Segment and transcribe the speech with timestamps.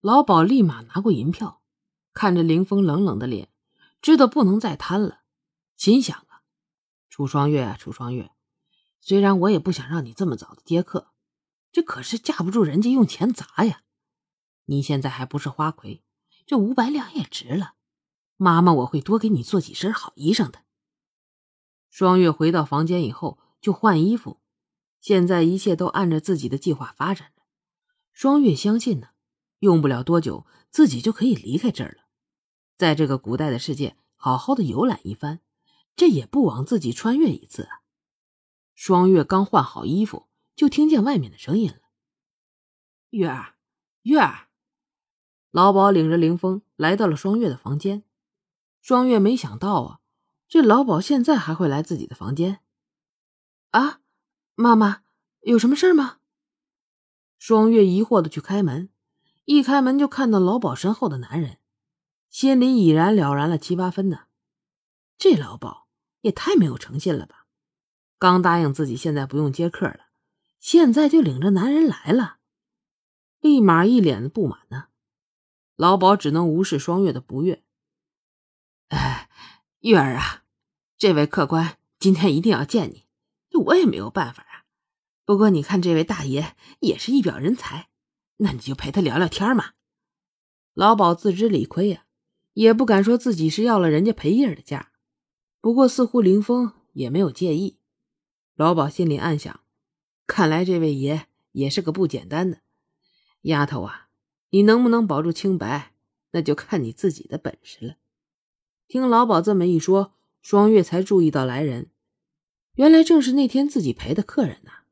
[0.00, 1.60] 老鸨立马拿过银票，
[2.12, 3.50] 看着林峰冷冷的脸，
[4.00, 5.22] 知道不能再贪了，
[5.76, 6.42] 心想啊，
[7.10, 8.30] 楚双月啊，楚双月，
[9.00, 11.10] 虽然我也不想让你这么早的接客，
[11.72, 13.82] 这可是架不住人家用钱砸呀。
[14.66, 16.04] 你现在还不是花魁，
[16.46, 17.74] 这五百两也值了。
[18.36, 20.60] 妈妈，我会多给你做几身好衣裳的。
[21.90, 24.40] 双月回到房间以后就换衣服，
[25.00, 27.42] 现在一切都按照自己的计划发展着。
[28.12, 29.08] 双月相信呢。
[29.60, 32.04] 用不了多久，自己就可以离开这儿了，
[32.76, 35.40] 在这个古代的世界好好的游览一番，
[35.96, 37.82] 这也不枉自己穿越一次啊！
[38.74, 41.80] 双月刚换好衣服，就听见外面的声音了
[43.10, 43.56] ：“月儿，
[44.02, 44.48] 月儿！”
[45.50, 48.04] 老鸨领着凌风来到了双月的房间。
[48.80, 50.00] 双月没想到啊，
[50.46, 52.60] 这老鸨现在还会来自己的房间。
[53.70, 54.00] 啊，
[54.54, 55.02] 妈妈，
[55.40, 56.18] 有什么事吗？
[57.38, 58.90] 双月疑惑的去开门。
[59.50, 61.56] 一开门就看到老鸨身后的男人，
[62.28, 64.26] 心里已然了然了七八分呢。
[65.16, 65.86] 这老鸨
[66.20, 67.46] 也太没有诚信了吧！
[68.18, 70.08] 刚答应自己现在不用接客了，
[70.60, 72.40] 现在就领着男人来了，
[73.40, 74.88] 立马一脸的不满呢。
[75.76, 77.64] 老鸨只能无视双月的不悦
[78.88, 79.30] ：“哎，
[79.78, 80.44] 月儿啊，
[80.98, 83.06] 这位客官今天一定要见你，
[83.64, 84.68] 我也没有办法啊。
[85.24, 87.88] 不过你看这位大爷也是一表人才。”
[88.38, 89.74] 那你就陪他聊聊天嘛。
[90.74, 92.06] 老鸨自知理亏呀，
[92.54, 94.92] 也不敢说自己是要了人家裴印的价。
[95.60, 97.78] 不过似乎林峰也没有介意。
[98.54, 99.60] 老鸨心里暗想：
[100.26, 102.60] 看来这位爷也是个不简单的
[103.42, 104.08] 丫头啊！
[104.50, 105.92] 你能不能保住清白，
[106.30, 107.96] 那就看你自己的本事了。
[108.86, 111.90] 听老鸨这么一说，双月才注意到来人，
[112.74, 114.84] 原来正是那天自己陪的客人呐。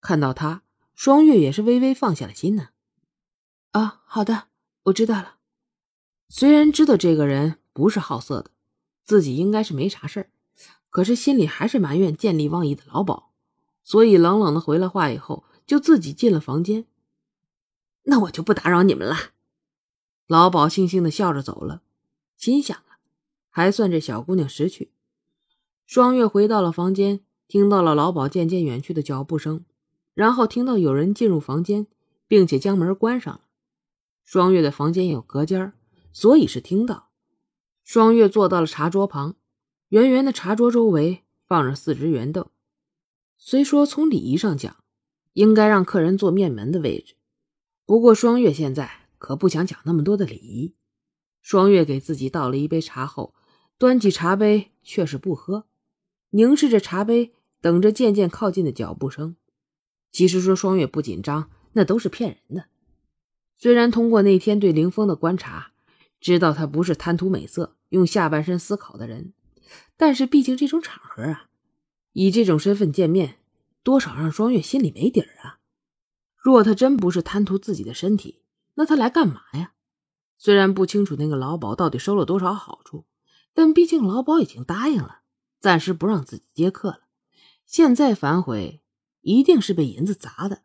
[0.00, 0.62] 看到他，
[0.94, 2.68] 双月也是微微放下了心呢。
[3.76, 4.44] 啊好的，
[4.84, 5.34] 我知道了。
[6.30, 8.50] 虽然知道这个人不是好色的，
[9.04, 10.30] 自己应该是没啥事儿，
[10.88, 13.24] 可是心里还是埋怨见利忘义的老鸨，
[13.84, 16.86] 所以冷冷的回了话以后，就自己进了房间。
[18.04, 19.14] 那我就不打扰你们了。
[20.26, 21.82] 老鸨悻悻的笑着走了，
[22.38, 22.96] 心想啊，
[23.50, 24.90] 还算这小姑娘识趣。
[25.84, 29.66] 双月回到了房间，听到了老鸨渐渐远去的脚步声，
[30.14, 31.86] 然后听到有人进入房间，
[32.26, 33.40] 并且将门关上了。
[34.26, 35.72] 双月的房间有隔间
[36.12, 37.10] 所以是听到。
[37.84, 39.36] 双月坐到了茶桌旁，
[39.90, 42.44] 圆圆的茶桌周围放着四只圆凳。
[43.38, 44.78] 虽说从礼仪上讲，
[45.34, 47.14] 应该让客人坐面门的位置，
[47.84, 50.74] 不过双月现在可不想讲那么多的礼仪。
[51.40, 53.32] 双月给自己倒了一杯茶后，
[53.78, 55.66] 端起茶杯却是不喝，
[56.30, 59.36] 凝视着茶杯，等着渐渐靠近的脚步声。
[60.10, 62.64] 其实说双月不紧张，那都是骗人的。
[63.56, 65.72] 虽然通过那天对林峰的观察，
[66.20, 69.32] 知道他不是贪图美色、用下半身思考的人，
[69.96, 71.48] 但是毕竟这种场合啊，
[72.12, 73.38] 以这种身份见面，
[73.82, 75.58] 多少让双月心里没底儿啊。
[76.36, 78.42] 若他真不是贪图自己的身体，
[78.74, 79.72] 那他来干嘛呀？
[80.38, 83.06] 虽然不清楚那个老鸨到底收了多少好处，
[83.54, 85.20] 但毕竟老鸨已经答应了，
[85.58, 87.00] 暂时不让自己接客了。
[87.64, 88.82] 现在反悔，
[89.22, 90.62] 一定是被银子砸的，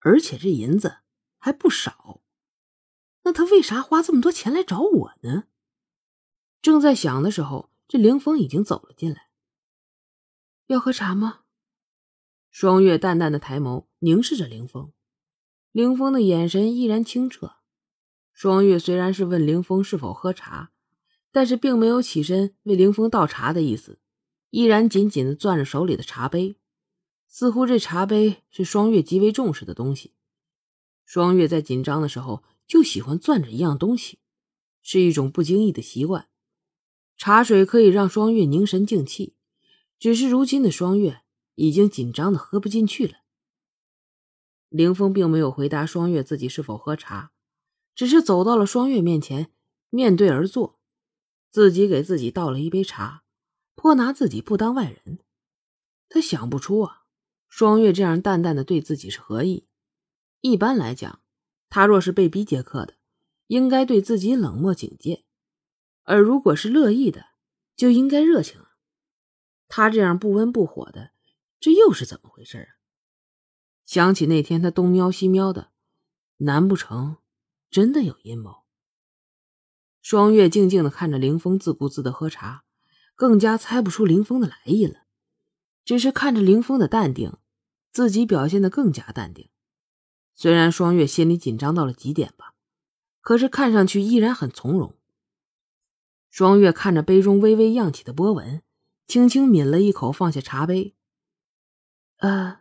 [0.00, 0.98] 而且这银子。
[1.38, 2.20] 还不少，
[3.22, 5.44] 那他为啥花这么多钱来找我呢？
[6.60, 9.28] 正在想的时候，这凌风已经走了进来。
[10.66, 11.40] 要喝茶吗？
[12.50, 14.92] 双月淡淡的抬眸凝视着凌风，
[15.70, 17.54] 凌风的眼神依然清澈。
[18.32, 20.72] 双月虽然是问凌风是否喝茶，
[21.30, 24.00] 但是并没有起身为凌风倒茶的意思，
[24.50, 26.56] 依然紧紧的攥着手里的茶杯，
[27.26, 30.14] 似乎这茶杯是双月极为重视的东西。
[31.08, 34.18] 双月在紧张的时候就喜欢攥着一样东西，
[34.82, 36.28] 是一种不经意的习惯。
[37.16, 39.34] 茶水可以让双月凝神静气，
[39.98, 41.22] 只是如今的双月
[41.54, 43.14] 已经紧张的喝不进去了。
[44.68, 47.32] 凌风并没有回答双月自己是否喝茶，
[47.94, 49.50] 只是走到了双月面前，
[49.88, 50.78] 面对而坐，
[51.48, 53.22] 自己给自己倒了一杯茶，
[53.74, 55.20] 颇拿自己不当外人。
[56.10, 57.04] 他想不出啊，
[57.48, 59.67] 双月这样淡淡的对自己是何意。
[60.40, 61.20] 一般来讲，
[61.68, 62.94] 他若是被逼接客的，
[63.48, 65.24] 应该对自己冷漠警戒；
[66.04, 67.26] 而如果是乐意的，
[67.76, 68.60] 就应该热情。
[69.66, 71.10] 他这样不温不火的，
[71.60, 72.68] 这又是怎么回事啊？
[73.84, 75.72] 想起那天他东瞄西瞄的，
[76.38, 77.16] 难不成
[77.70, 78.64] 真的有阴谋？
[80.00, 82.64] 双月静静的看着林峰自顾自的喝茶，
[83.14, 85.00] 更加猜不出林峰的来意了。
[85.84, 87.36] 只是看着林峰的淡定，
[87.90, 89.50] 自己表现的更加淡定。
[90.40, 92.54] 虽然双月心里紧张到了极点吧，
[93.20, 94.94] 可是看上去依然很从容。
[96.30, 98.62] 双月看着杯中微微漾起的波纹，
[99.08, 100.94] 轻轻抿了一口，放下茶杯。
[102.18, 102.60] 呃，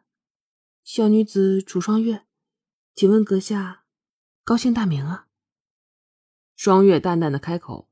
[0.84, 2.26] 小女子楚双月，
[2.96, 3.84] 请问阁下
[4.44, 5.28] 高姓大名啊？
[6.56, 7.88] 双月淡淡的开口，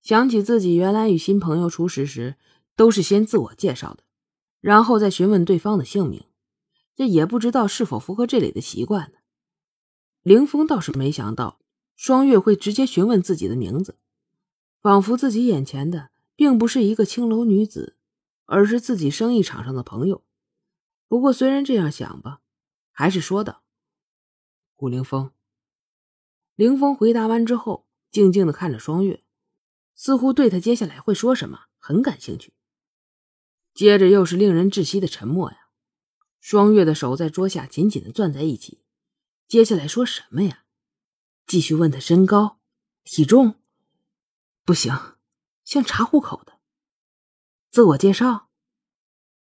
[0.00, 2.36] 想起自己原来与新朋友初识时，
[2.74, 4.04] 都是先自我介绍的，
[4.62, 6.24] 然后再询问对方的姓名，
[6.96, 9.17] 这也不知道是否符合这里的习惯呢。
[10.28, 11.58] 凌风倒是没想到。
[11.96, 13.98] 双月会直接询问自己的名字，
[14.82, 17.96] 仿佛自己眼前的并不是一个青楼女子，
[18.44, 20.22] 而是自己生意场上的朋友。
[21.08, 22.42] 不过虽然这样想吧，
[22.92, 23.62] 还是说道
[24.76, 25.32] ：“顾凌风。”
[26.54, 29.24] 凌风回答完之后，静静的看着双月，
[29.96, 32.52] 似乎对他接下来会说什么很感兴趣。
[33.72, 35.70] 接着又是令人窒息的沉默呀！
[36.38, 38.82] 双月的手在桌下紧紧的攥在一起，
[39.48, 40.64] 接下来说什么呀？
[41.46, 42.60] 继续问他身高、
[43.02, 43.54] 体重，
[44.62, 45.16] 不行，
[45.64, 46.58] 像查户口的。
[47.70, 48.50] 自我介绍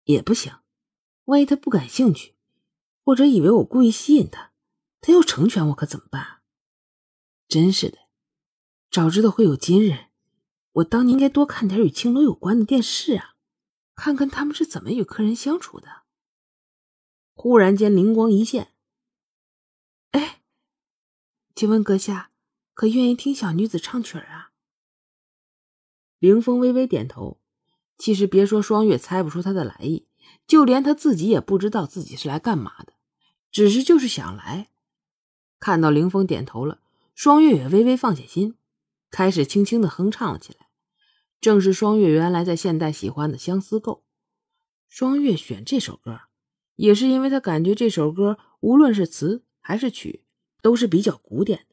[0.05, 0.53] 也不行，
[1.25, 2.33] 万一他不感兴趣，
[3.03, 4.53] 或者以为我故意吸引他，
[5.01, 6.39] 他要成全我可怎么办？
[7.49, 7.97] 真是的，
[8.89, 10.05] 早知道会有今日，
[10.71, 13.35] 我当年应该多看点与青楼有关的电视啊，
[13.95, 16.03] 看看他们是怎么与客人相处的。
[17.33, 18.71] 忽然间灵光一现。
[20.11, 20.41] 哎
[21.55, 22.31] 请问阁下，
[22.73, 24.51] 可愿意听小女子唱曲儿啊？
[26.19, 27.39] 凌风微微点头。
[27.97, 30.07] 其实别说双月猜不出他的来意，
[30.47, 32.93] 就连他自己也不知道自己是来干嘛的，
[33.51, 34.69] 只是就是想来。
[35.59, 36.79] 看到凌风点头了，
[37.13, 38.55] 双月也微微放下心，
[39.11, 40.67] 开始轻轻的哼唱了起来。
[41.41, 43.97] 正是双月原来在现代喜欢的《相思垢》。
[44.87, 46.21] 双月选这首歌，
[46.77, 50.23] 也是因为他感觉这首歌无论是词还是曲。
[50.61, 51.65] 都是比较古典，